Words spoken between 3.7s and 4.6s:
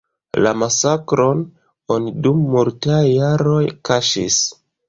kaŝis.